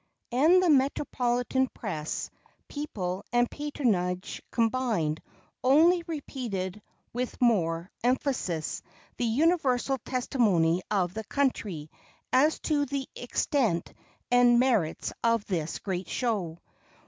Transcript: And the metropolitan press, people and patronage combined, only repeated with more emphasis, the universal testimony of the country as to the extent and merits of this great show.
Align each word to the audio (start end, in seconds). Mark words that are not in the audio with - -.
And 0.31 0.63
the 0.63 0.69
metropolitan 0.71 1.67
press, 1.75 2.31
people 2.67 3.23
and 3.31 3.47
patronage 3.51 4.41
combined, 4.51 5.21
only 5.63 6.01
repeated 6.07 6.81
with 7.13 7.39
more 7.39 7.91
emphasis, 8.03 8.81
the 9.17 9.25
universal 9.25 9.99
testimony 9.99 10.81
of 10.89 11.13
the 11.13 11.23
country 11.25 11.91
as 12.33 12.57
to 12.61 12.87
the 12.87 13.07
extent 13.15 13.93
and 14.31 14.59
merits 14.59 15.13
of 15.23 15.45
this 15.45 15.77
great 15.77 16.09
show. 16.09 16.57